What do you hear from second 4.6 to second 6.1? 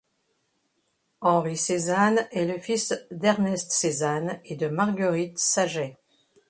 Marguerite Sagey.